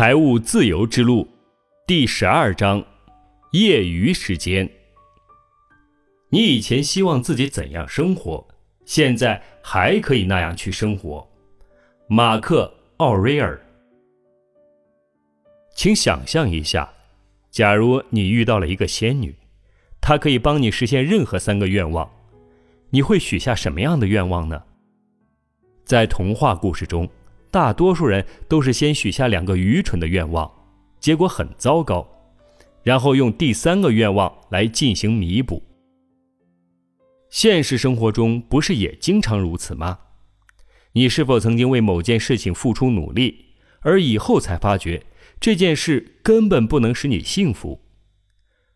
[0.00, 1.28] 财务自由之路，
[1.86, 2.82] 第十二章：
[3.52, 4.66] 业余时间。
[6.30, 8.48] 你以前希望自己怎样生活，
[8.86, 11.28] 现在还可以那样去生活。
[12.08, 12.64] 马克·
[12.96, 13.60] 奥瑞尔。
[15.74, 16.90] 请想象一下，
[17.50, 19.36] 假如你遇到了一个仙女，
[20.00, 22.10] 她可以帮你实现任何三个愿望，
[22.88, 24.62] 你会许下什么样的愿望呢？
[25.84, 27.06] 在童话故事中。
[27.50, 30.50] 大多数人都是先许下两个愚蠢的愿望，
[31.00, 32.06] 结果很糟糕，
[32.82, 35.62] 然后用第三个愿望来进行弥补。
[37.28, 39.98] 现实生活中不是也经常如此吗？
[40.92, 43.46] 你是否曾经为某件事情付出努力，
[43.80, 45.04] 而以后才发觉
[45.38, 47.80] 这件事根本不能使你幸福？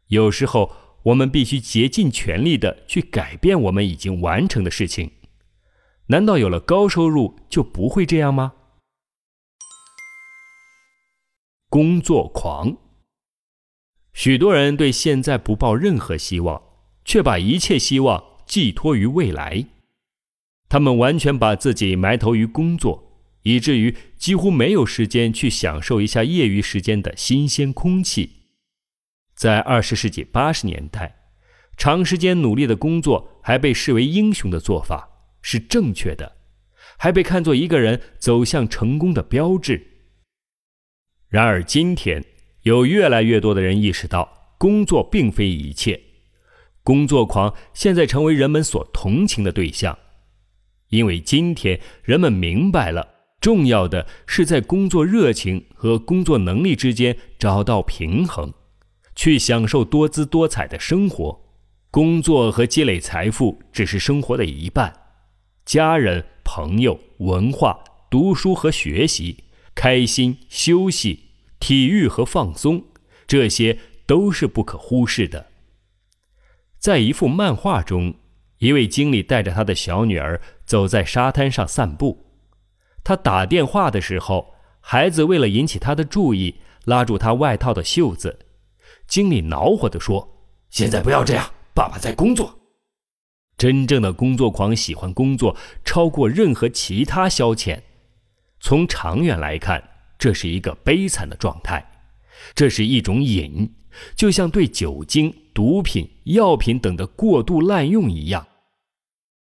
[0.09, 0.73] 有时候
[1.05, 5.11] 我们必须竭尽全力的去改变我们已经完成的事情。
[6.07, 8.53] 难道有了高收入就不会这样吗？
[11.75, 12.77] 工作狂。
[14.13, 16.63] 许多人对现在不抱任何希望，
[17.05, 19.67] 却把一切希望寄托于未来。
[20.69, 28.45] 他们完全把自己埋头于工作，以至于几乎没有时间去享受一下业余时间的新鲜空气。
[29.35, 31.17] 在二十世纪八十年代，
[31.77, 35.09] 长时间努力的工作还被视为英雄的做法，
[35.43, 36.37] 是正确的，
[36.97, 39.91] 还被看作一个人走向成功的标志。
[41.35, 42.25] 然而，今天
[42.63, 46.01] 有越来越多的人意识到，工作并非一切。
[46.85, 49.99] 工作狂现在成为人们所同情的对象，
[50.91, 53.09] 因为今天人们明白了，
[53.41, 58.55] 重要的是在工作热情和工作能力之间找到平衡，
[59.17, 61.41] 去享受多姿多彩的生活。
[61.91, 64.93] 工作和积累财富只是生活的一半，
[65.65, 69.39] 家人、朋友、文化、读书和学习。
[69.77, 71.24] 开心、休息、
[71.65, 72.85] 体育和放松，
[73.27, 75.47] 这些都是不可忽视的。
[76.79, 78.17] 在一幅漫画中，
[78.59, 82.27] 一位经理带着他的小女儿走在沙滩上散步。
[83.03, 88.41] 他打电话的时候，孩子为了引起他的注意，拉住他外套的袖子。
[89.07, 92.59] 经理恼火地说：“现在不要这样，爸爸在工作。”
[93.57, 97.81] 真正的工作狂喜欢工作，超过任何其他消遣。
[98.61, 99.83] 从长远来看，
[100.19, 101.85] 这是一个悲惨的状态，
[102.55, 103.75] 这是一种瘾，
[104.17, 108.47] 就像对酒精、毒品、药品等的过度滥用一样。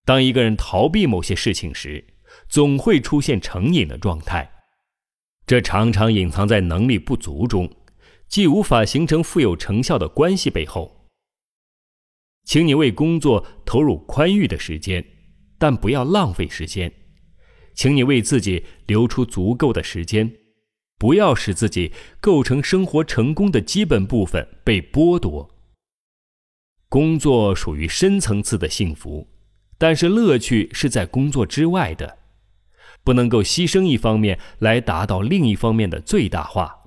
[0.05, 2.03] 当一个人逃避某些事情时，
[2.49, 4.51] 总会出现成瘾的状态，
[5.45, 7.69] 这常常隐藏在能力不足中，
[8.27, 11.07] 既无法形成富有成效的关系背后。
[12.43, 15.05] 请你为工作投入宽裕的时间，
[15.59, 16.91] 但不要浪费时间。
[17.75, 20.29] 请你为自己留出足够的时间，
[21.01, 25.49] 不要使自己构成生活成功的基本部分被剥夺。
[26.89, 29.27] 工作属于深层次的幸福，
[29.79, 32.19] 但是乐趣是在工作之外的，
[33.03, 36.83] 不能够牺牲一方面来达到另一方面的最大化。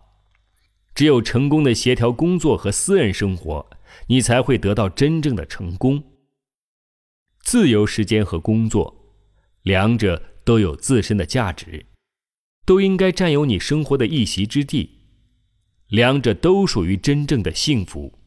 [0.94, 3.69] 只有成功的协调工作和私人生活，
[4.06, 6.00] 你才会得到真正的成功。
[7.42, 8.94] 自由时间和工作，
[9.62, 10.22] 两者。
[10.44, 11.86] 都有自身的价值，
[12.64, 14.98] 都应该占有你生活的一席之地，
[15.88, 18.19] 两者都属于真正的幸福。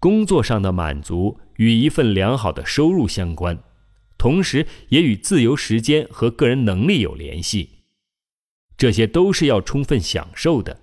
[0.00, 3.58] 工作上的满足与一份良好的收入相关，
[4.16, 7.70] 同时也与自由时间和个人能力有联系。
[8.76, 10.80] 这些都是要充分享受的。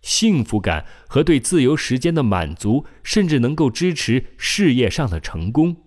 [0.00, 5.81] 幸福感和对自由时间的满足，甚至能够支持事业上的成功。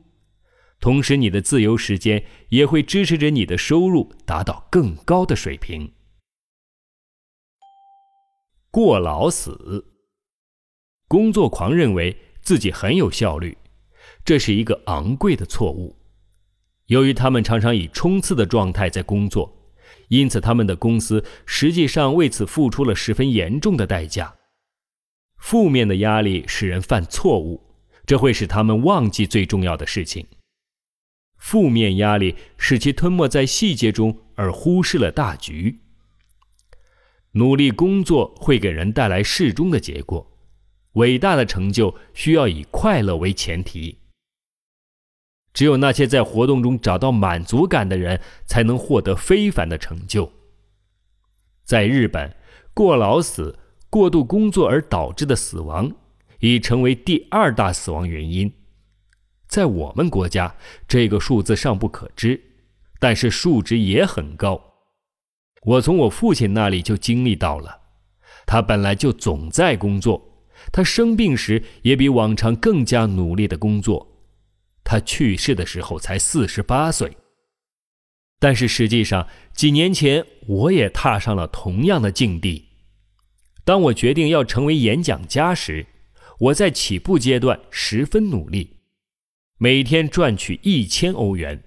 [0.80, 5.92] 同时，你的自由时间也会支持着你的收入达到更高的水平。
[8.70, 9.86] 过劳死，
[11.08, 13.58] 工作狂认为自己很有效率，
[14.24, 15.96] 这是一个昂贵的错误。
[16.88, 19.74] 由于他们常常以冲刺的状态在工作，
[20.10, 24.36] 因此他们的公司实际上为此付出了十分严重的代价。
[25.38, 27.64] 负面的压力使人犯错误，
[28.06, 30.28] 这会使他们忘记最重要的事情。
[31.46, 35.80] 负面压力使其吞没在细节中，而忽视了大局。
[37.34, 40.36] 努力工作会给人带来适中的结果，
[40.94, 44.00] 伟大的成就需要以快乐为前提。
[45.54, 50.34] 只有那些在活动中找到满足感的人，才能获得非凡的成就。
[51.64, 52.36] 在日本，
[52.74, 53.60] 过劳死、
[53.92, 55.92] 过度工作而导致的死亡，
[56.40, 58.52] 已成为第二大死亡原因。
[59.48, 60.56] 在我们国家，
[60.88, 62.42] 这个数字尚不可知，
[63.00, 64.62] 但是数值也很高。
[65.64, 67.82] 我从我父亲那里就经历到了，
[68.46, 74.08] 他本来就总在工作，他生病时也比往常更加努力的工作。
[74.84, 77.18] 他去世的时候才四十八岁。
[78.38, 82.66] 但是实际上，几年前我也踏上了同样的境地。
[83.64, 85.88] 当我决定要成为演讲家时，
[86.38, 88.75] 我在起步阶段十分努力，
[89.58, 91.64] 每天赚取一千欧元。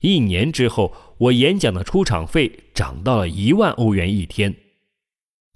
[0.00, 4.54] 一年之后，我演讲的出场费涨到了一万欧元一天。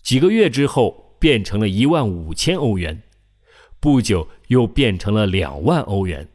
[0.03, 3.03] 几个月之后，变成了一万五千欧元，
[3.79, 6.31] 不久又变成了两万欧元。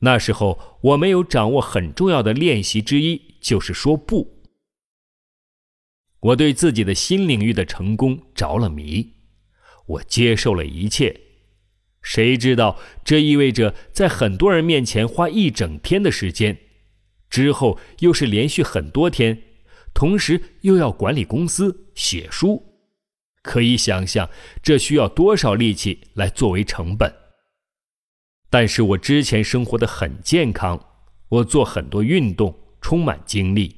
[0.00, 4.42] 那时候，我没有掌握很重要的练习之一，就是说不。
[6.20, 9.14] 我对自己的新领域的成功着了迷，
[9.86, 11.18] 我接受了一切。
[12.06, 16.56] 谁知道这意味着在很多人面前花一整天的时间，
[17.28, 19.42] 之后又是连续很多天，
[19.92, 22.62] 同时又要管理公司、写书，
[23.42, 24.30] 可以想象
[24.62, 27.12] 这需要多少力气来作为成本。
[28.48, 30.80] 但是我之前生活的很健康，
[31.28, 33.74] 我做很多运动，充满精力，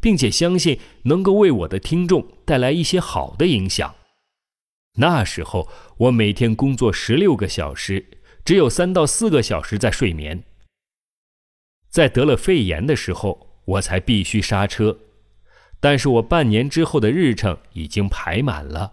[0.00, 3.92] 并且相信能够为我的听众带来一些好的影响。
[4.96, 8.06] 那时候我每天工作十六个小时，
[8.44, 10.44] 只有三到四个小时在睡眠。
[11.90, 14.98] 在得了肺炎的时候，我才必须刹车。
[15.80, 18.92] 但是我半年之后的日程已经排满了，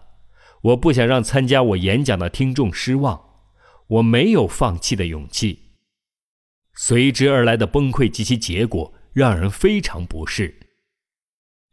[0.62, 3.30] 我不想让参加我演讲的听众失望。
[3.88, 5.71] 我没有放弃的勇气，
[6.74, 10.56] 随之而来的崩溃及其结果让人非常不适。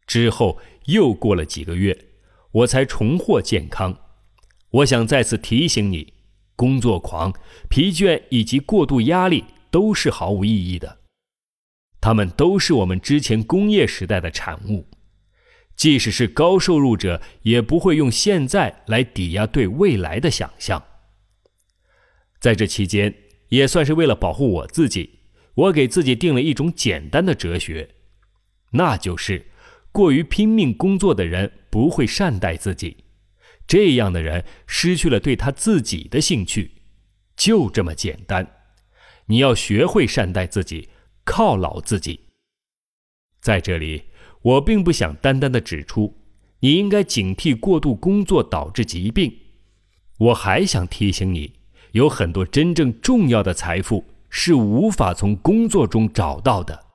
[0.07, 2.07] 之后又过了几个月，
[2.51, 3.97] 我才重获健康。
[4.71, 6.13] 我想再次提醒你：
[6.55, 7.33] 工作狂、
[7.71, 10.99] 疲倦以及过度压力都是毫无意义的，
[12.01, 14.87] 他们都是我们之前工业时代的产物。
[15.75, 20.83] 即使是高收入者，也不会用现在来抵押对未来的想象。
[22.41, 23.15] 在这期间，
[23.49, 25.21] 也算是为了保护我自己，
[25.55, 27.89] 我给自己定了一种简单的哲学，
[28.73, 29.47] 那就是：
[29.93, 32.97] 过于拼命工作的人不会善待自己，
[33.69, 36.73] 这样的人失去了对他自己的兴趣，
[37.37, 38.45] 就这么简单。
[39.27, 40.89] 你要学会善待自己，
[41.27, 42.19] 犒劳自己。
[43.41, 44.05] 在这里，
[44.41, 46.17] 我并不想单单的指出
[46.61, 49.39] 你应该警惕过度工作导致疾病，
[50.19, 51.59] 我还想提醒你。
[51.93, 56.87] 有很多真正重要的财富是无法从工作中找到的。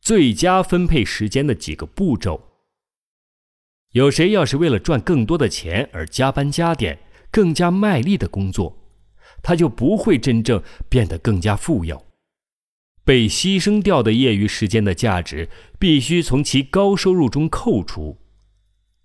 [0.00, 2.53] 最佳分配时间的几个步骤。
[3.94, 6.98] 有谁要是为了赚更多的钱而加班加点、
[7.30, 8.76] 更加卖力的工作，
[9.40, 12.04] 他就不会真正变得更加富有。
[13.04, 15.48] 被牺牲掉的业余时间的价值
[15.78, 18.18] 必须从其高收入中扣除。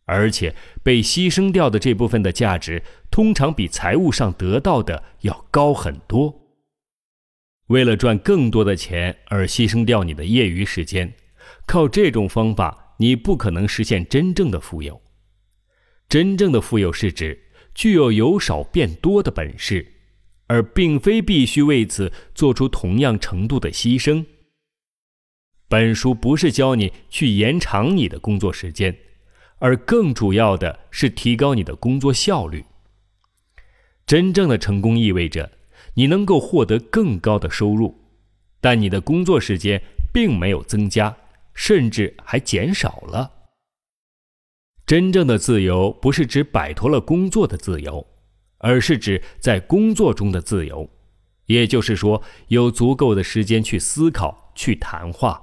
[0.06, 2.82] 而且被牺牲掉的这部分的价值，
[3.12, 6.34] 通常比财务上得到的要高很多。
[7.68, 11.14] 为了赚更多的钱而牺牲掉你的业余时间，
[11.68, 15.02] 靠这种方法，你不可能实现真正的富有。
[16.08, 17.38] 真正的富有是指
[17.74, 19.86] 具有由少变多的本事，
[20.48, 24.26] 而并非必须为此做出同样程度的牺牲。
[25.68, 28.96] 本书不是教你去延长你的工作时间。
[29.62, 32.64] 而更主要的是提高你的工作效率。
[34.08, 35.52] 真正的成功意味着
[35.96, 37.94] 你能够获得更高的收入，
[38.62, 41.14] 但你的工作时间并没有增加，
[41.60, 43.30] 甚至还减少了。
[44.86, 48.08] 真正的自由不是指摆脱了工作的自由，
[48.60, 50.90] 而是指在工作中的自由，
[51.48, 55.42] 也就是说，有足够的时间去思考、去谈话。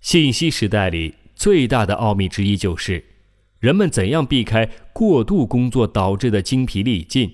[0.00, 3.04] 信息时代里最大的奥秘之一就是。
[3.58, 7.30] 人们怎样避开过度工作导致的精疲力尽？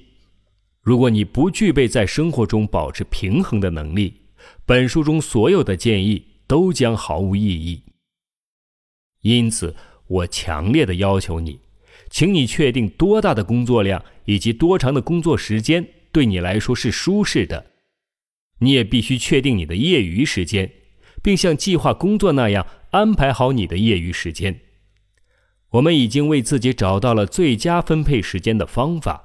[0.82, 4.22] 如果你不具备在生活中保持平衡的能力，
[4.64, 7.82] 本书中所有的建议都将毫无意义。
[9.22, 9.74] 因此，
[10.06, 11.60] 我强烈的要求你，
[12.08, 17.72] 请你确定多大的工作量以及多长的工作时间对你来说是舒适的。
[18.60, 20.72] 你也必须确定你的业余时间，
[21.22, 24.60] 并像计划工作那样安排好你的业余时间。
[25.70, 29.24] 我们已经为自己找到了最佳分配时间的方法。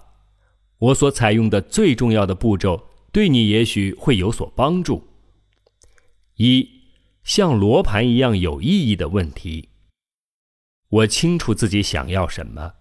[0.80, 5.08] 我所采用的最重要的步骤，对你也许会有所帮助。
[6.36, 6.68] 一，
[7.24, 9.70] 像罗盘一样有意义的问题。
[10.90, 12.74] 我清楚自己想要什么。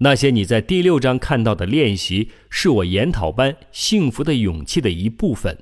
[0.00, 5.58] 那些你在第六章看到的练习，是我研讨班“幸福的勇气”的一部分。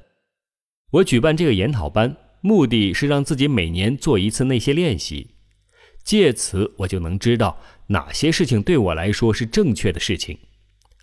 [0.90, 5.30] 我举办这个研讨班，目的是让自己每年做一次那些练习。
[6.04, 10.38] 借此我就能知道哪些事情对我来说是正确的事情，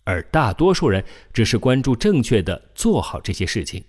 [0.03, 1.03] 而大多数人
[1.33, 3.83] 只是关注正确的做好这些事情。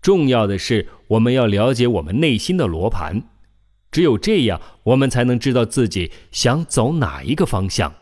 [0.00, 3.22] 重要的是，我们要了解我们内心的罗盘，
[3.90, 7.94] 只有这样，我们才能知道自己想走哪一个方向。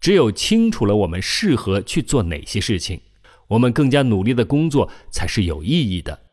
[0.00, 3.00] 只有清楚了我们适合去做哪些事情，
[3.48, 6.26] 我们更加努力的工作才是有意义的。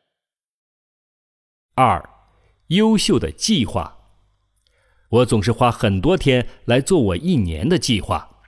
[1.74, 2.08] 二，
[2.68, 3.98] 优秀的计划。
[5.10, 8.42] 我总是花很多天来做我一年的计划，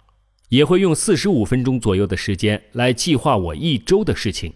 [0.49, 4.53] 也会用四十五分钟左右的时间来计划我一周的事情。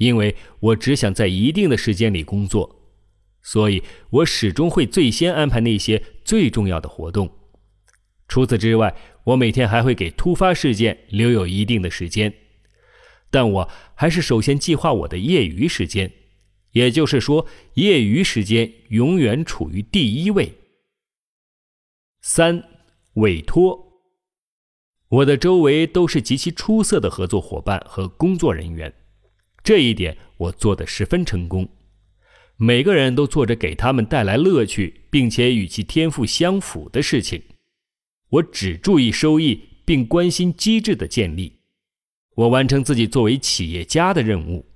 [0.00, 2.88] 因为我只想在一定的时间里工作，
[3.42, 7.30] 所以我始终会最先安排那些最重要的活动。
[8.26, 12.32] 除此之外，我每天还会给突发事件留有一定的时间，
[13.30, 16.10] 但我还是首先计划我的业余时间，
[16.72, 20.54] 也就是说，业余时间永远处于第一位。
[22.22, 22.64] 三，
[23.14, 23.86] 委托。
[25.08, 28.94] 我的周围都是极其出色的合作伙伴和工作人员。
[29.70, 31.68] 这一点我做得十分成功。
[32.56, 37.40] 每个人都做着给他们带来乐趣，并且与其天赋相符的事情。
[38.30, 41.60] 我只注意收益，并关心机制的建立。
[42.34, 44.66] 我完成自己作为企业家的任务。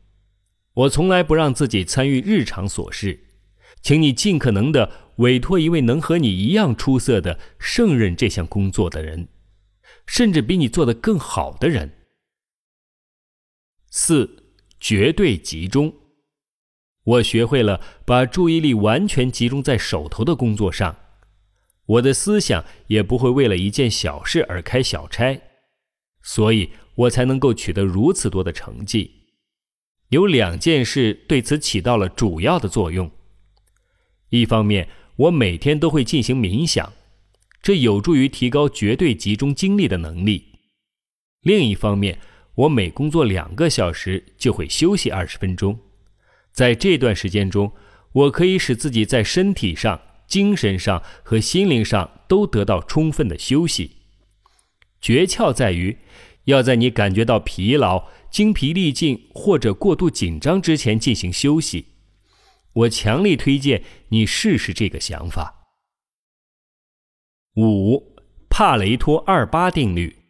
[0.74, 3.18] 我从来不让自己参与日常琐事。
[3.82, 9.26] 请你尽可能的委托一位能和你一样出色的胜任这项工作的人，
[10.06, 11.90] 甚至比你做得更好的人。
[13.90, 14.43] 四。
[14.84, 15.94] 绝对集中。
[17.04, 20.94] 我学会了把注意力完全集中在手头的工作上，
[21.86, 25.40] 我的思想也不会为了一件小事而开小差，
[26.22, 29.10] 所以我才能够取得如此多的成绩。
[30.10, 33.10] 有两件事对此起到了主要的作用：
[34.28, 34.86] 一方面，
[35.16, 36.92] 我每天都会进行冥想，
[37.62, 40.42] 这有助于提高绝对集中精力的能力；
[41.40, 42.18] 另一方面，
[42.54, 45.78] 我每工作两个小时就会休息二十分钟，
[46.52, 47.72] 在这段时间中，
[48.12, 53.96] 我可以使自己在身体上、精神上和心灵上都得到充分的休息。
[55.00, 55.98] 诀窍在于，
[56.44, 61.86] 要在你感觉到疲劳、精疲力尽或者过度紧张之前进行休息。
[62.72, 65.66] 我强力推荐你试试这个想法。
[67.56, 68.16] 五，
[68.48, 70.23] 帕雷托二八定律。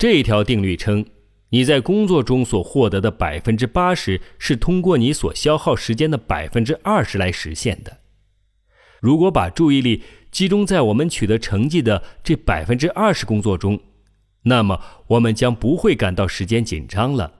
[0.00, 1.04] 这一条定律称，
[1.50, 7.98] 你在工作中所获得的百分之八十是通过你所消耗时间的百分之二十来实现的。
[9.02, 13.78] 如果把注意力集中在我们取得成绩的这百分之二十工作中，
[14.44, 17.30] 那么我们将不会感到时间紧张了。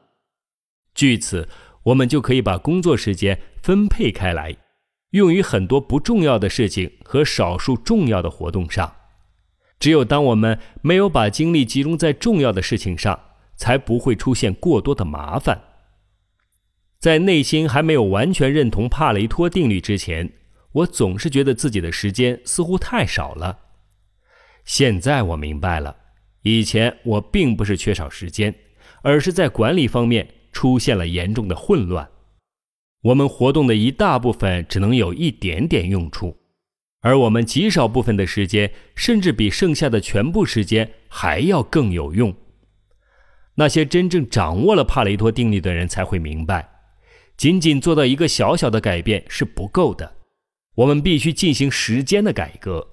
[0.95, 1.49] 据此，
[1.85, 4.55] 我们就可以把工作时间分配开来，
[5.12, 8.97] 用于很多不重要的事情和少数重要的活动上。
[9.80, 13.18] 只有当我们没有把精力集中在重要的事情上，
[13.56, 15.60] 才不会出现过多的麻烦。
[16.99, 20.30] 在内心还没有完全认同帕雷托定律之前，
[20.72, 23.58] 我总是觉得自己的时间似乎太少了。
[24.66, 25.96] 现在我明白了，
[26.42, 28.54] 以前我并不是缺少时间，
[29.02, 32.06] 而是在管理方面出现了严重的混乱。
[33.00, 36.37] 我们活动的一大部分只能有一点点用处。
[37.00, 42.35] 而我们极少部分的时间，甚至比剩下的全部时间还要更有用。
[43.54, 46.69] 那些真正掌握了帕雷托定律的人才会明白，
[47.37, 50.16] 仅仅做到一个小小的改变是不够的。
[50.76, 52.87] 我们必须进行时间的改革，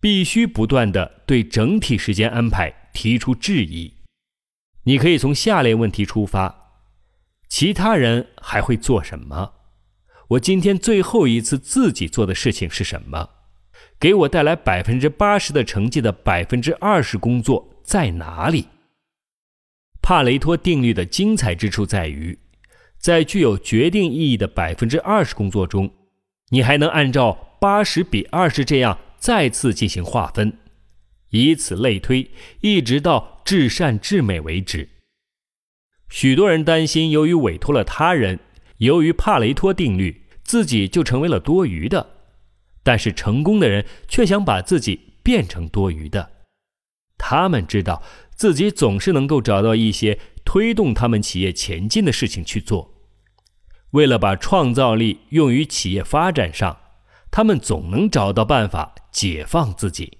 [0.00, 3.94] 必须不断的对整体时间安排提出质疑。
[4.84, 6.80] 你可以从下列问题出发：
[7.48, 9.54] 其他人还会做什么？
[10.30, 13.30] 我今天最后一次自己做的事情是什么？
[13.98, 18.68] 给我带来百分之八十的成绩的百分之二十工作在哪里？
[20.02, 22.38] 帕雷托定律的精彩之处在于，
[22.98, 25.90] 在具有决定意义的百分之二十工作中，
[26.50, 30.58] 你还能按照八十比二十这样再次进行划分，
[31.30, 34.88] 以此类推，一直到至善至美为止。
[36.08, 38.38] 许多人担心，由于委托了他人，
[38.76, 42.15] 由于帕雷托定律，自己就成为了多余的。
[42.86, 46.44] 但是成功的人却想把自己变成多余的，
[47.18, 48.00] 他们知道
[48.36, 52.94] 自己总是能够找到一些推动他们企业前进的事情去做。
[53.90, 56.78] 为了把创造力用于企业发展上，
[57.32, 60.18] 他们总能找到办法解放自己。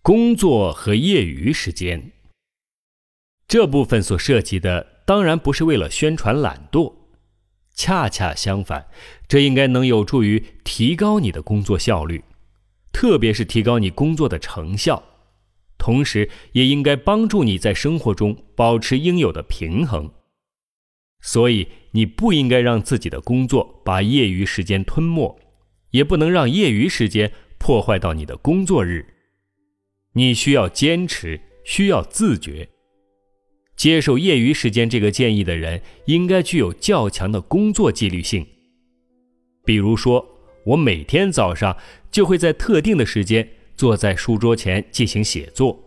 [0.00, 2.12] 工作和业余时间
[3.48, 7.05] 这部分所涉及的，当然不是为了宣传懒惰。
[7.76, 8.86] 恰恰相反，
[9.28, 12.24] 这应该能有助于提高你的工作效率，
[12.90, 15.02] 特别是提高你工作的成效。
[15.78, 20.10] 同时，也应该帮助你在生活中保持应有的平衡。
[21.20, 25.38] 所以，你不应该让自己的工作把业余时间吞没，
[25.90, 29.14] 也不能让业余时间破坏到你的工作日。
[30.14, 32.70] 你需要坚持，需要自觉。
[33.76, 38.46] 接受业余时间这个建议的人，应该具有较强的工作纪律性。
[39.64, 40.24] 比如说，
[40.64, 41.76] 我每天早上
[42.10, 45.78] 就会在特定的时间坐在书桌前进行写作，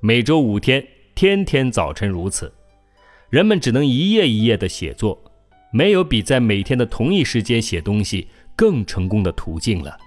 [0.00, 2.52] 每周五天，天天早晨如此。
[3.28, 5.22] 人们只能一页一页的写作，
[5.70, 9.98] 没有比在每天的同一时间写东西更成功的途径了。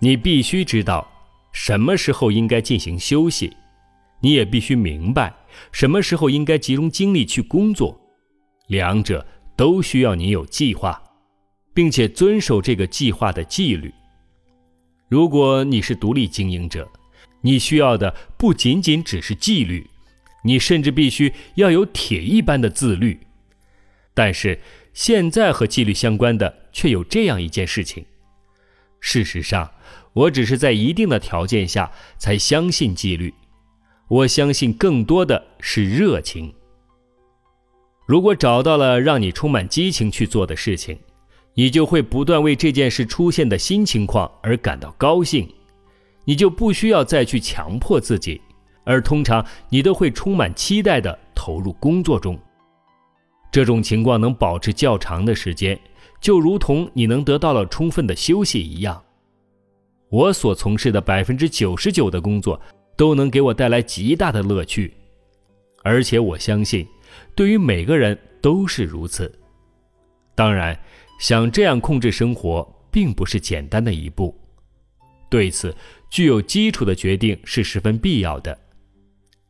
[0.00, 1.10] 你必须知道
[1.52, 3.50] 什么时候应该进行休息。
[4.20, 5.32] 你也必须明白
[5.72, 8.00] 什么时候应该集中精力去工作，
[8.68, 11.02] 两者都需要你有计划，
[11.72, 13.92] 并且遵守这个计划的纪律。
[15.08, 16.88] 如果你是独立经营者，
[17.42, 19.88] 你需要的不仅仅只是纪律，
[20.44, 23.20] 你甚至必须要有铁一般的自律。
[24.14, 24.60] 但是
[24.92, 28.04] 现在和纪律相关的却有这样一件事情：
[29.00, 29.72] 事实上，
[30.12, 33.34] 我只是在一定的条件下才相信纪律。
[34.08, 36.52] 我相信更多的是热情。
[38.06, 40.98] 如果找到了让你充满激情去做的事情，
[41.54, 45.48] 你就会不断为这件事出现的新情况而感到高兴，
[46.24, 48.40] 你就不需要再去强迫自己，
[48.84, 52.38] 而通常你都会充满期待的投入工作中。
[53.50, 55.80] 这种情况能保持较长的时间，
[56.20, 59.02] 就如同你能得到了充分的休息一样。
[60.10, 62.60] 我所从事的百分之九十九的工作。
[62.96, 64.94] 都能给我带来极大的乐趣，
[65.82, 66.86] 而且我相信，
[67.34, 69.32] 对于每个人都是如此。
[70.34, 70.78] 当然，
[71.18, 74.36] 想这样控制生活并不是简单的一步，
[75.28, 75.74] 对此，
[76.10, 78.58] 具有基础的决定是十分必要的。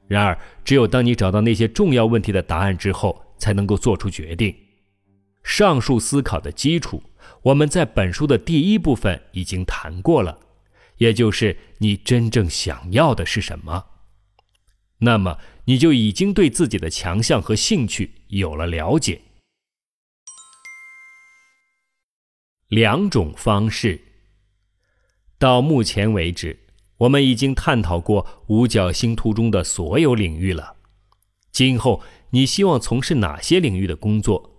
[0.07, 4.55] 然而，只有当你找到那些重要问题的答案之后，才能够做出决定。
[5.43, 7.03] 上述思考的基础，
[7.43, 10.39] 我们在本书的第一部分已经谈过了。
[10.99, 13.87] 也就是你真正想要的是什么，
[14.99, 19.21] 那么你就已经对自己的强项和兴趣有了了解。
[22.69, 24.01] 两种方式。
[25.39, 26.59] 到目前为止，
[26.99, 30.77] 我们已经探讨过五角星图中的所有领域了。
[31.53, 34.51] 今后你希望从事哪些领域的工作？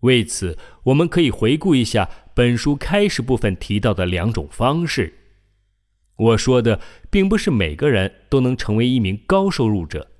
[0.00, 5.27] 为此，我们可以回顾一下本书开始部分提到的两种方式。
[6.18, 10.10] 我说的并不是每个人都能成为一名高收入者，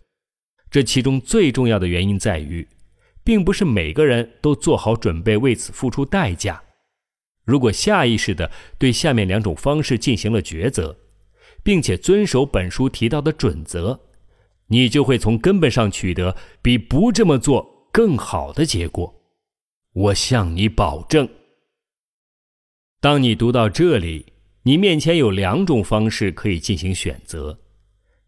[0.71, 2.69] 这其中最重要的原因在于，
[3.25, 6.63] 并不是每个人都做好准备为此付出代价。
[7.45, 10.97] 如果下意识地对下面两种方式进行了抉择，
[11.65, 13.99] 并且遵守本书提到的准则，
[14.69, 19.21] 你就会从根本上取得比不这么做更好的结果。
[19.95, 21.29] 我向你保证。
[23.01, 24.38] 当你读到这里。
[24.69, 27.59] 你面前有两种方式可以进行选择，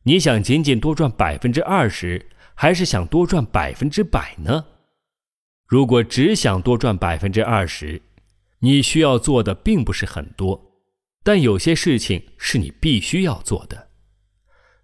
[0.04, 4.64] 你想仅仅多赚百分之二十，还是想多赚百分之百呢？
[5.66, 8.00] 如果只想多赚百分之二十，
[8.60, 10.80] 你需要做的并不是很多，
[11.22, 13.88] 但有些事情是你必须要做的。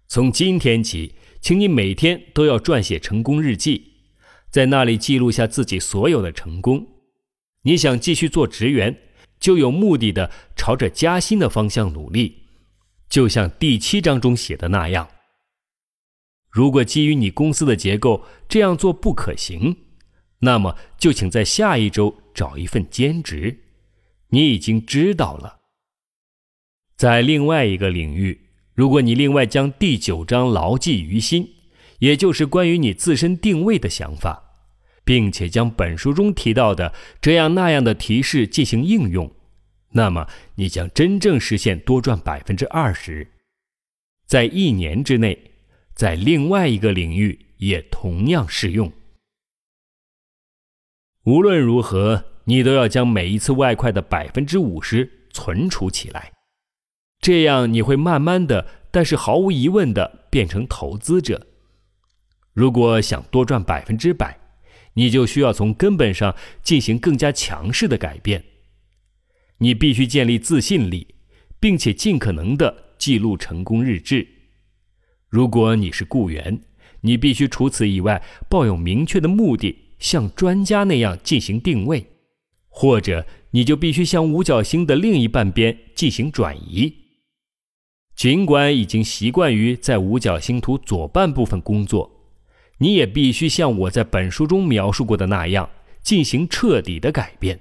[0.07, 3.93] 从今天起，请你每天都要撰写成功日记，
[4.51, 6.85] 在那里记录下自己所有的成功。
[7.63, 8.95] 你想继续做职员？
[9.39, 12.43] 就有目的的朝着加薪的方向努力，
[13.09, 15.07] 就像第七章中写的那样。
[16.49, 19.77] 如果基于你公司的结构这样做不可行，
[20.39, 23.59] 那么就请在下一周找一份兼职。
[24.29, 25.59] 你已经知道了。
[26.95, 31.47] 在另外一个领域，如果你另外将第九章牢记于心，
[31.99, 34.46] 也就是关于你自身定位的想法。
[35.07, 39.31] 并且将本书中提到的这样那样的提示进行应用，
[39.91, 43.25] 那么你将真正实现多赚百分之二十。
[44.25, 45.51] 在一年之内，
[45.95, 48.91] 在另外一个领域也同样适用。
[51.23, 56.33] 无论如何，你都要将每一次外快的百分之五十存储起来，
[57.21, 61.47] 这样你会慢慢的，但是毫无疑问的变成投资者。
[62.51, 64.37] 如果想多赚百分之百，
[64.97, 68.43] 你就需要从根本上进行更加强势的改变。
[69.59, 71.15] 你必须建立自信力，
[71.59, 74.27] 并且尽可能的记录成功日志。
[75.29, 76.61] 如果你是雇员，
[77.01, 82.05] 你必须除此以外抱有明确的目的，像专家那样进行定位，
[82.69, 86.93] 或者你就必须向五角星的另一半边进行转移。
[88.15, 92.16] 尽管已经习惯于在五角星图左半部分工作，
[92.79, 95.69] 你也必须像我在本书中描述过的那样
[96.01, 97.59] 进行彻底的改变。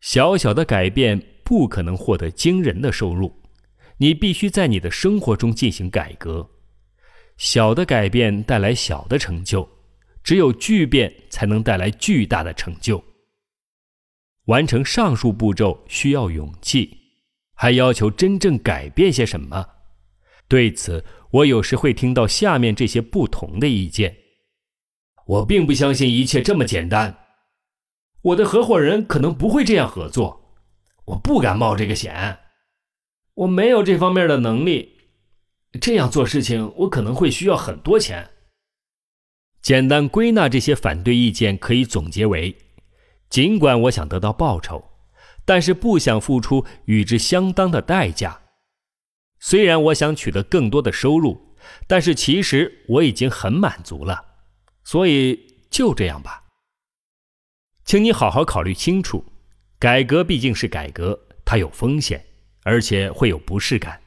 [0.00, 3.32] 小小的改变不可能获得惊人的收入，
[3.96, 6.48] 你必须在你的生活中进行改革。
[7.36, 9.68] 小的改变带来小的成就，
[10.22, 13.02] 只有巨变才能带来巨大的成就。
[14.44, 16.96] 完成上述步骤需要勇气，
[17.54, 19.66] 还要求真正改变些什么？
[20.48, 24.16] 对此，我有时会听到下面这些不同的意见：
[25.26, 27.18] 我并不相信一切这么简单。
[28.22, 30.56] 我的合伙人可能不会这样合作，
[31.06, 32.38] 我不敢冒这个险，
[33.34, 34.96] 我没有这方面的能力。
[35.80, 38.30] 这样做事情，我可能会需要很多钱。
[39.60, 42.56] 简单归纳这些反对意见，可以总结为：
[43.28, 44.82] 尽管我想得到报酬，
[45.44, 48.40] 但是不想付出与之相当的代价。
[49.40, 51.54] 虽然我想取得更多的收入，
[51.86, 54.24] 但是其实我已经很满足了。
[54.84, 56.44] 所以就这样吧。
[57.84, 59.24] 请你好好考虑清楚，
[59.78, 62.24] 改革毕竟是改革，它有风险，
[62.64, 64.00] 而且会有不适感。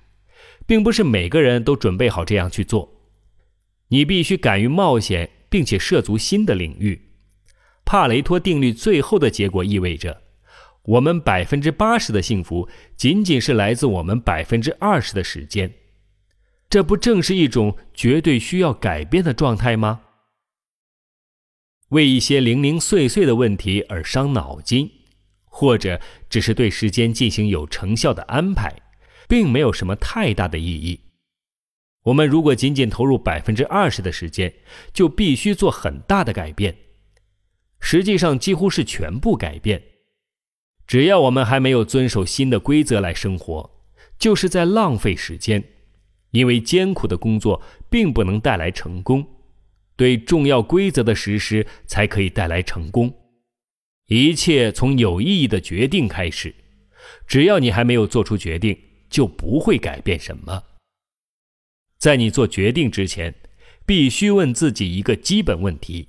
[0.68, 2.90] 并不是每个人都准备好这样去做，
[3.90, 7.10] 你必须敢于冒险，并且涉足新的领域。
[7.84, 10.22] 帕雷托定律最后的结果意味着，
[10.84, 15.74] 我们百分之八十的幸福仅仅是来自我们百分之二十的时间。
[16.70, 20.02] 这不正是一种绝对需要改变的状态吗？
[21.90, 24.90] 为一些零零碎碎的问题而伤脑筋，
[25.46, 28.74] 或者只是对时间进行有成效的安排。
[29.32, 31.00] 并没有什么太大的意义。
[32.04, 34.54] 我们如果仅仅投入百分之二十的时间，
[34.92, 36.76] 就必须做很大的改变，
[37.80, 39.82] 实际上几乎是全部改变。
[40.88, 43.70] 只要我们还没有遵守新的规则来生活，
[44.20, 45.64] 就是在浪费时间，
[46.32, 49.26] 因为艰苦的工作并不能带来成功，
[49.96, 53.14] 对重要规则的实施才可以带来成功。
[54.08, 56.54] 一切从有意义的决定开始，
[57.26, 58.78] 只要你还没有做出决定。
[59.12, 60.64] 就不会改变什么。
[62.00, 63.36] 在你做决定之前，
[63.86, 66.08] 必须问自己一个基本问题：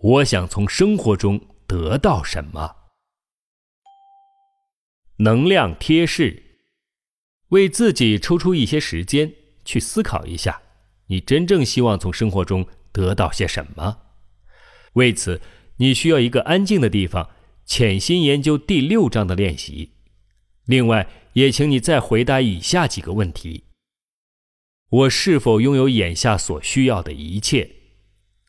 [0.00, 2.74] 我想从生活中得到什么？
[5.20, 6.42] 能量贴士：
[7.48, 9.32] 为自己抽出一些时间
[9.64, 10.62] 去思考一下，
[11.08, 13.98] 你真正希望从生活中得到些什么。
[14.92, 15.40] 为此，
[15.78, 17.30] 你需要一个安静的地方，
[17.64, 19.94] 潜心研究第六章的练习。
[20.66, 23.64] 另外，也请你再回答以下几个问题：
[24.88, 27.68] 我是否拥有眼下所需要的一切？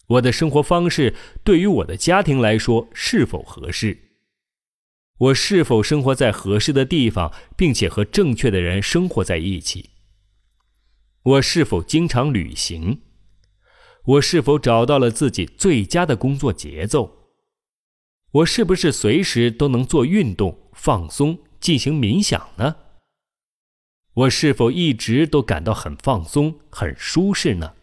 [0.05, 4.08] 我的生活方式对于我的家庭来说是否合适？
[5.19, 9.89] 我是否生活在合适的地方，并且和正确的人生活在一起？
[11.23, 13.01] 我是否经常旅行？
[14.05, 17.17] 我是否找到了自己最佳的工作节奏？
[18.31, 21.39] 我是不是随时都能做运动放松？
[21.59, 22.77] 进行冥想呢？
[24.13, 27.73] 我是否一直都感到很放松、很舒适呢？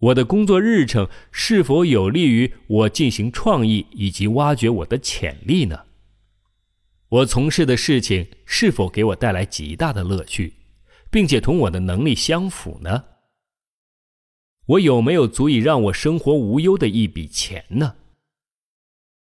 [0.00, 5.84] 我的工作日程是否有利于我进行创意以及挖掘我的潜力呢？
[7.10, 10.54] 我从事的事情是否给我带来极大的乐趣，
[11.10, 13.04] 并且同我的能力相符呢？
[14.66, 17.96] 我有没有足以让我生活无忧的一笔钱呢？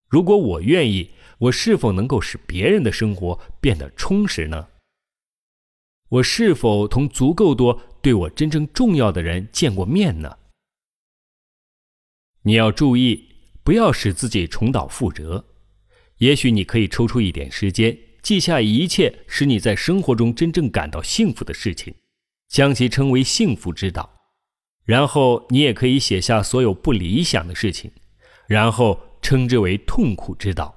[0.08, 1.10] 如果我愿意。
[1.38, 4.68] 我是否能够使别人的生活变得充实呢？
[6.08, 10.38] 我是否同足够多对我真正重要的人见过面呢？
[12.42, 13.34] 你要注意，
[13.64, 15.44] 不要使自己重蹈覆辙。
[16.24, 21.94] 也许你可以抽出一点时间，记下一切使你在生活中真正感到幸福的事情，
[22.48, 24.08] 将其称为幸福之道。
[24.86, 27.92] 然后你也可以写下所有不理想的事情，
[28.48, 30.74] 然后称之为痛苦之道。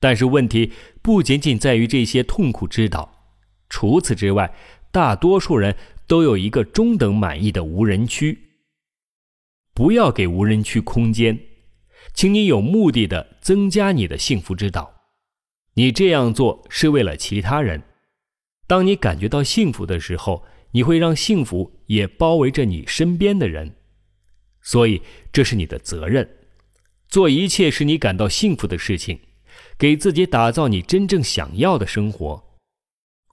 [0.00, 3.36] 但是问题不仅仅在于这些痛苦之道，
[3.68, 4.54] 除此之外，
[4.90, 8.38] 大多数人都有一个中等满意的无人区。
[9.74, 11.38] 不要给无人区空间，
[12.14, 14.92] 请你有目的的增加你的幸福之道。
[15.74, 17.82] 你这样做是为了其他人。
[18.66, 23.76] 当你感觉到幸福的时候，你会让幸福也包围着你身边的人。
[24.60, 26.28] 所以这是你的责任，
[27.08, 29.18] 做一切使你感到幸福的事情。
[29.78, 32.42] 给自己打造你真正想要的生活，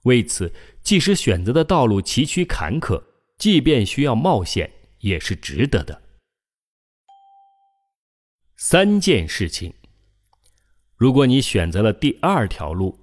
[0.02, 3.02] 为此，即使选择的道路崎岖坎坷，
[3.38, 6.02] 即便需要冒险，也是值得的。
[8.62, 9.72] 三件事情。
[10.94, 12.94] 如果你选择了第二条路，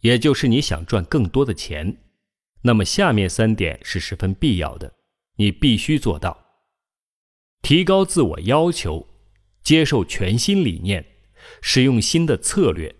[0.00, 1.96] 也就是你想赚更多的钱，
[2.60, 4.92] 那么下面三点是十分必要的，
[5.38, 6.36] 你必须做到：
[7.62, 9.08] 提高自我要求，
[9.64, 11.02] 接受全新理念，
[11.62, 12.94] 使用新的策略。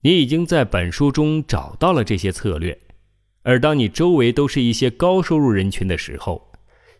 [0.00, 2.80] 你已经在本书中找到了这些策略，
[3.42, 6.50] 而当你周围都是一些高收入人群的时候，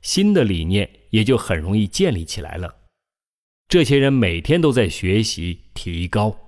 [0.02, 2.82] 新的理念也就很容易建立起来了。
[3.68, 6.38] 这些人每天都在学习提高，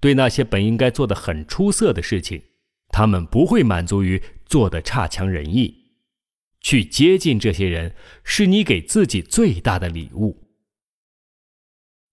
[0.00, 2.42] 对那些本应该做的很出色的事情，
[2.88, 5.76] 他们不会满足于做的差强人意。
[6.60, 10.48] 去接近这些人，是你给自己最大的礼物。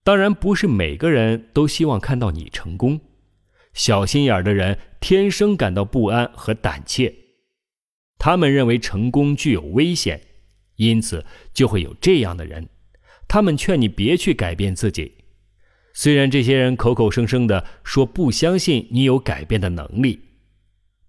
[0.04, 3.00] 当然，不是每个人都希望看到你成功。
[3.74, 7.12] 小心眼的人天生感到不安和胆怯，
[8.18, 10.20] 他们认为成功具有危险，
[10.76, 12.68] 因此就会有这样的人。
[13.28, 15.12] 他们劝你别去改变自己，
[15.92, 20.20] 虽然这些人口口声声的说不相信你有改变的能力，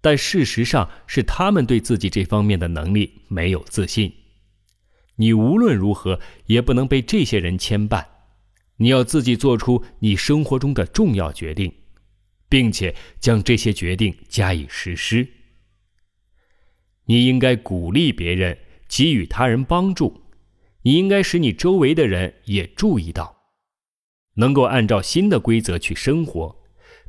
[0.00, 4.12] 但事实上是他们对自己这方面的能力没有自信。
[5.16, 8.04] 你无论如何也不能被这些人牵绊，
[8.76, 11.72] 你要自己做出你生活中的重要决定，
[12.48, 15.26] 并且将这些决定加以实施。
[17.06, 18.56] 你应该鼓励别人，
[18.88, 20.22] 给予他人帮助。
[20.82, 23.36] 你应该使你周围的人也注意到，
[24.34, 26.56] 能够按照新的规则去生活，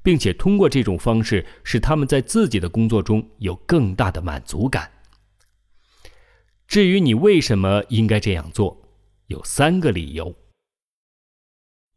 [0.02, 4.92] 并且通过这种方式使他们在自己的工作中有更大的满足感。
[6.68, 8.90] 至于你为什么应该这样做，
[9.28, 10.36] 有三个理由：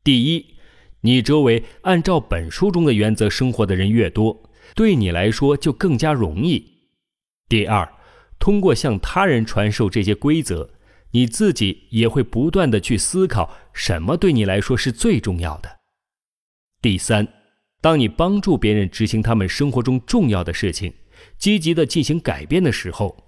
[0.04, 0.54] 第一，
[1.00, 6.62] 你周围按照本书中的原则生活的人越多，对你来说就更加容易；
[7.48, 7.90] 第二，
[8.38, 10.70] 通过向他人传授这些规则。
[11.12, 15.80] 你自己也会不断的去思考什么对你来说是最重要的。
[16.80, 17.26] 第三，
[17.80, 20.92] 当你帮助别人执行他们生活中重要的事情，
[21.38, 23.24] 积极的进行改变的时候，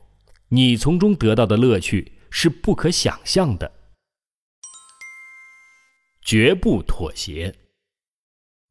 [0.49, 3.71] 你从中得到的乐趣是不可想象的。
[6.23, 7.55] 绝不妥协。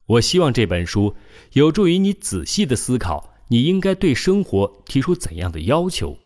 [0.08, 1.16] 我希望这本书
[1.54, 6.18] 有助于你仔细的思考，你应该对生活提出怎样的要求。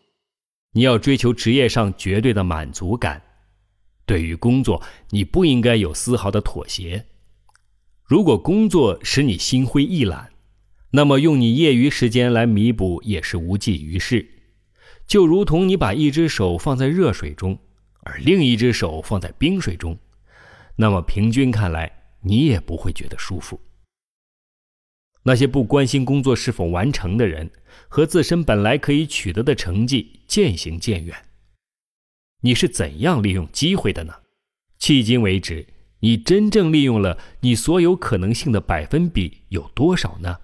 [0.78, 3.20] 你要追求职业上绝对的满足感，
[4.06, 7.04] 对于工作，你不应该有丝毫的妥协。
[8.04, 10.30] 如果工作使你心灰意懒，
[10.92, 14.24] 那么用你业余时间来弥补也是无济于事。
[15.08, 17.58] 就如同你把一只手放在热水中，
[18.04, 19.98] 而另一只手放在冰水中，
[20.76, 23.60] 那么平均看来，你也不会觉得舒服。
[25.24, 27.50] 那些不关心工作是否完成的人，
[27.88, 31.26] 和自身本来可以取得的成绩渐行渐远。
[32.42, 34.14] 你是怎样利用机会的呢？
[34.78, 35.66] 迄今为止，
[36.00, 40.38] 你真正利用了你所有可能性的百分比有多少呢？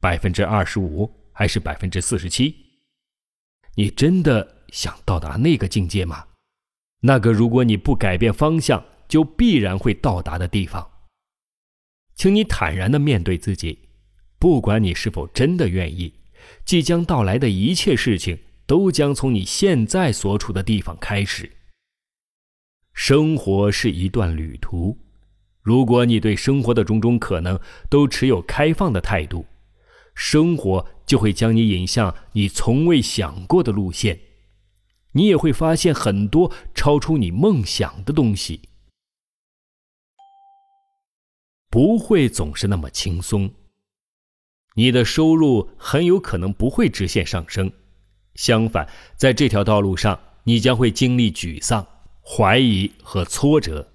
[0.00, 2.54] 百分之二十五还是百分之四十七？
[3.76, 6.26] 你真的想到达那个境界吗？
[7.00, 10.90] 那个如果你不改变方向，就必然会到达的地方。
[12.14, 13.83] 请你坦然的面对自己。
[14.44, 16.12] 不管你是否真的愿意，
[16.66, 21.50] 即将到来的一切事情都将从你现在所处的地方开始。
[22.92, 24.98] 生活是一段旅途，
[25.62, 29.46] 如果你对生活的种种可能都持有开放的态度，
[30.14, 34.20] 生活就会将你引向你从未想过的路线，
[35.12, 38.60] 你也会发现很多超出你梦想的东西。
[41.70, 43.50] 不会总是那么轻松。
[44.74, 47.72] 你的收入很有可能不会直线上升，
[48.34, 51.86] 相反，在这条道路上，你将会经历沮丧、
[52.22, 53.88] 怀疑和挫折。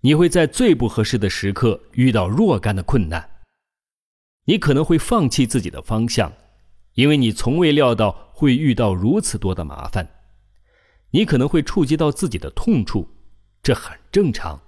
[0.00, 3.42] 你会在最不合适的时刻遇到若干的困难。
[4.46, 6.32] 你可能会放弃自己的方向，
[6.94, 10.08] 因为你从未料到会遇到如此多的麻烦。
[11.10, 13.06] 你可能会触及到自己的痛处，
[13.62, 14.62] 这很正常，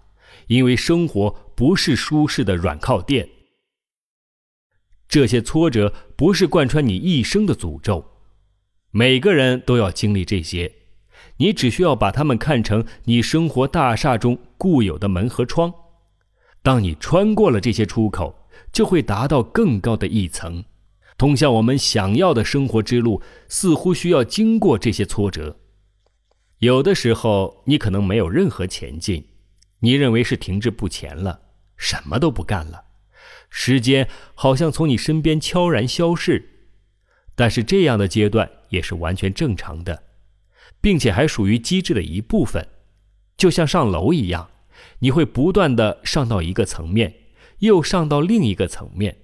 [0.49, 3.27] 因为生活不是舒适的软靠垫。
[5.13, 8.03] 这些挫折不是贯穿你一生的诅咒，
[8.93, 10.73] 每个人都要经历这些，
[11.37, 15.71] 你只需要把它们看成你生活大厦中固有的门和窗。
[16.63, 18.35] 当你穿过了这些出口，
[18.73, 20.65] 就会达到更高的一层，
[21.19, 25.59] 通向我们想要的生活之路似乎需要经过这些挫折。
[26.61, 29.23] 有的时候，你可能没有任何前进，
[29.81, 31.39] 你认为是停滞不前了，
[31.77, 32.83] 什么都不干了。
[33.55, 36.71] 时间好像从你身边悄然消逝，
[37.35, 40.05] 但是这样的阶段也是完全正常的，
[40.81, 42.67] 并且还属于机制的一部分，
[43.37, 44.51] 就像上楼一样，
[45.01, 47.15] 你会不断的上到一个层面，
[47.59, 49.19] 又上到另一个层面。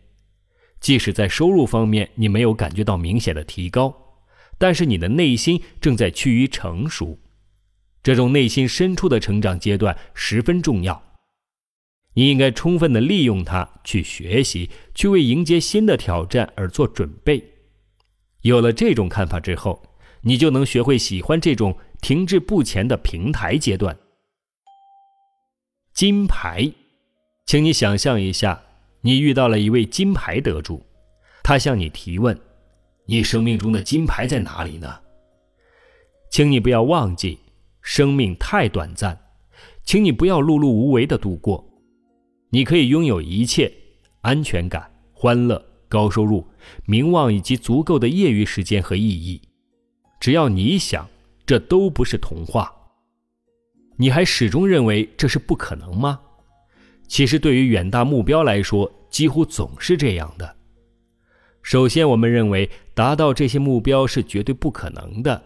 [0.78, 4.20] 即使在收入方面你没有感觉到明显的提高，
[4.58, 7.18] 但是你的内心正在趋于成熟。
[8.02, 11.02] 这种内心深处的成长阶段十分重要，
[12.18, 17.40] 你应该充分的利用它去学习，去为迎接新的挑战而做准备。
[18.40, 19.80] 有了这种看法之后，
[20.22, 23.96] 你就能学会喜欢这种停滞不前的平台阶段。
[25.94, 26.72] 金牌，
[27.46, 28.60] 请你想象一下，
[29.02, 30.84] 你遇到了一位金牌得主，
[31.44, 32.36] 他向你提问
[33.06, 35.02] ：“你生命中的金牌在哪里呢？”
[36.32, 37.38] 请你不要忘记。
[37.80, 39.16] 生命太短暂，
[39.84, 41.64] 请你不要碌碌无为的度过。
[42.50, 43.72] 你可以拥有一切：
[44.22, 46.46] 安全感、欢乐、高收入、
[46.86, 49.40] 名望以及足够的业余时间和意义。
[50.18, 51.08] 只要你想，
[51.46, 52.74] 这都不是童话。
[53.96, 56.20] 你还始终认为这是不可能吗？
[57.06, 60.56] 其实，对于远大目标来说，几乎总是这样的。
[61.62, 65.42] 首先，我们认为达到这些目标是绝对不可能的。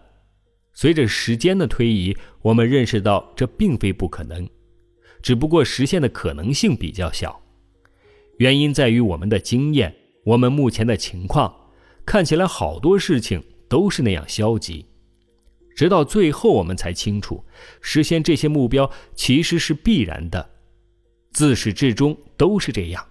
[0.73, 4.47] 随着时间的推移，我们认识到这并非不可能，
[5.23, 7.41] 只不过实现的可能性比较小。
[8.37, 11.71] 原因在于我们的经验，我们目前的情况
[12.05, 14.85] 看起来好多事情都是那样消极，
[15.75, 17.43] 直到最后我们才清楚，
[17.81, 20.47] 实现这些目标其实是必然的，
[21.31, 23.03] 自始至终都是这样，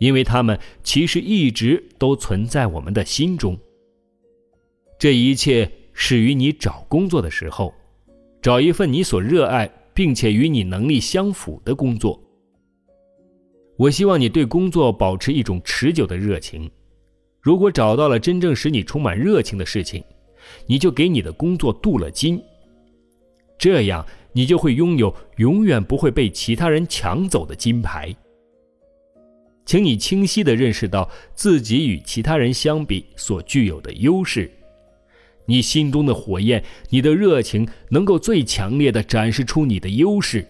[0.00, 3.58] 因为他们其实一直都存在我们的心中。
[4.98, 5.70] 这一切。
[5.98, 7.72] 始于你找工作的时候，
[8.42, 9.66] 找一份你所热爱
[9.96, 12.22] 并且与你能力相符的工作。
[13.78, 16.70] 我希望你对工作保持一种持久的热情。
[17.40, 20.04] 如果找到了真正使你充满热情的事情，
[20.66, 22.38] 你就给你的工作镀了金。
[23.58, 28.14] 这样，你就会拥有永远不会被其他人抢走的金牌。
[29.64, 34.50] 请你清晰地认识到自己与其他人相比所具有的优势。
[35.46, 40.46] 你心中的火焰，你的热情，能够最强烈的展示出你的优势。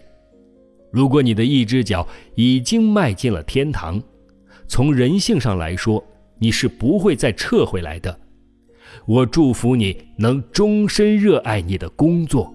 [0.91, 4.01] 如果你的一只脚已经迈进了天堂，
[4.67, 6.03] 从人性上来说，
[6.39, 8.19] 你是不会再撤回来的。
[9.05, 12.53] 我祝福你能终身热爱你的工作。